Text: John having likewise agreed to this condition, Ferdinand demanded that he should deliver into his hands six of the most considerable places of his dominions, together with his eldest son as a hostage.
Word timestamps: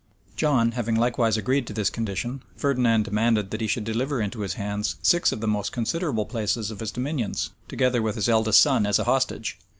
John 0.35 0.71
having 0.71 0.95
likewise 0.95 1.37
agreed 1.37 1.67
to 1.67 1.73
this 1.73 1.91
condition, 1.91 2.41
Ferdinand 2.55 3.03
demanded 3.03 3.51
that 3.51 3.61
he 3.61 3.67
should 3.67 3.83
deliver 3.83 4.19
into 4.19 4.39
his 4.39 4.55
hands 4.55 4.95
six 5.03 5.31
of 5.31 5.41
the 5.41 5.47
most 5.47 5.71
considerable 5.71 6.25
places 6.25 6.71
of 6.71 6.79
his 6.79 6.89
dominions, 6.89 7.51
together 7.67 8.01
with 8.01 8.15
his 8.15 8.27
eldest 8.27 8.59
son 8.59 8.87
as 8.87 8.97
a 8.97 9.03
hostage. 9.03 9.59